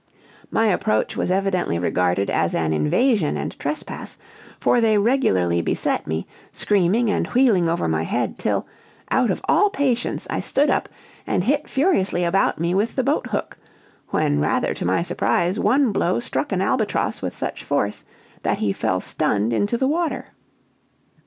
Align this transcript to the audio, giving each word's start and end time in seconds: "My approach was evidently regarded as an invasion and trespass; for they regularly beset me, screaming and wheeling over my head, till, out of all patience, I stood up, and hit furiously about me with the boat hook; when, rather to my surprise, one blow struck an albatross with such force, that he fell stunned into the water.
"My 0.49 0.65
approach 0.65 1.15
was 1.15 1.29
evidently 1.29 1.77
regarded 1.77 2.31
as 2.31 2.55
an 2.55 2.73
invasion 2.73 3.37
and 3.37 3.55
trespass; 3.59 4.17
for 4.59 4.81
they 4.81 4.97
regularly 4.97 5.61
beset 5.61 6.07
me, 6.07 6.25
screaming 6.51 7.11
and 7.11 7.27
wheeling 7.27 7.69
over 7.69 7.87
my 7.87 8.01
head, 8.01 8.39
till, 8.39 8.65
out 9.11 9.29
of 9.29 9.41
all 9.43 9.69
patience, 9.69 10.25
I 10.27 10.39
stood 10.39 10.71
up, 10.71 10.89
and 11.27 11.43
hit 11.43 11.69
furiously 11.69 12.23
about 12.23 12.57
me 12.57 12.73
with 12.73 12.95
the 12.95 13.03
boat 13.03 13.27
hook; 13.27 13.59
when, 14.09 14.39
rather 14.39 14.73
to 14.73 14.85
my 14.85 15.03
surprise, 15.03 15.59
one 15.59 15.91
blow 15.91 16.19
struck 16.19 16.51
an 16.51 16.61
albatross 16.61 17.21
with 17.21 17.35
such 17.35 17.63
force, 17.63 18.03
that 18.41 18.57
he 18.57 18.73
fell 18.73 19.01
stunned 19.01 19.53
into 19.53 19.77
the 19.77 19.87
water. 19.87 20.29